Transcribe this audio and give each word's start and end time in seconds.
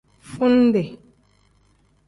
Fundi. 0.33 0.83